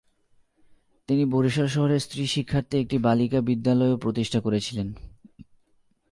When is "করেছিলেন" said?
4.41-4.87